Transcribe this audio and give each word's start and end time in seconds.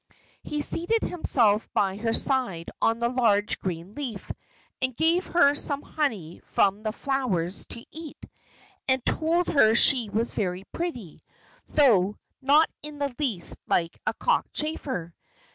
He 0.41 0.63
seated 0.63 1.03
himself 1.03 1.71
by 1.75 1.97
her 1.97 2.11
side 2.11 2.71
on 2.81 3.03
a 3.03 3.07
large 3.07 3.59
green 3.59 3.93
leaf, 3.93 4.31
gave 4.95 5.27
her 5.27 5.53
some 5.53 5.83
honey 5.83 6.41
from 6.43 6.81
the 6.81 6.91
flowers 6.91 7.67
to 7.67 7.85
eat, 7.91 8.17
and 8.87 9.05
told 9.05 9.45
her 9.49 9.75
she 9.75 10.09
was 10.09 10.31
very 10.31 10.63
pretty, 10.71 11.21
though 11.69 12.17
not 12.41 12.71
in 12.81 12.97
the 12.97 13.13
least 13.19 13.59
like 13.67 13.95
a 14.07 14.15
cockchafer. 14.15 15.13